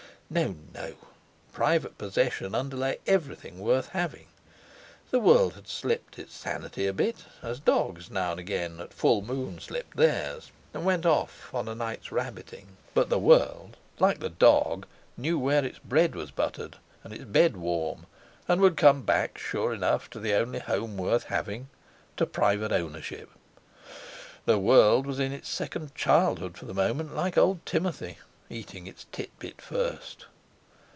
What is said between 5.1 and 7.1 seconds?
world had slipped its sanity a